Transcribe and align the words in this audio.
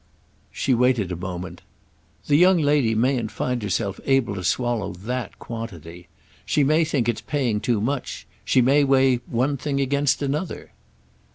She 0.51 0.73
waited 0.73 1.11
a 1.11 1.15
moment. 1.15 1.61
"The 2.25 2.35
young 2.35 2.57
lady 2.57 2.95
mayn't 2.95 3.29
find 3.29 3.61
herself 3.61 3.99
able 4.05 4.33
to 4.33 4.43
swallow 4.43 4.93
that 4.93 5.37
quantity. 5.37 6.07
She 6.43 6.63
may 6.63 6.83
think 6.83 7.07
it's 7.07 7.21
paying 7.21 7.59
too 7.59 7.79
much; 7.79 8.25
she 8.43 8.61
may 8.63 8.83
weigh 8.83 9.17
one 9.29 9.57
thing 9.57 9.79
against 9.79 10.23
another." 10.23 10.71